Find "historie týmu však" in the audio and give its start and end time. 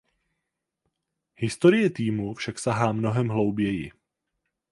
1.41-2.59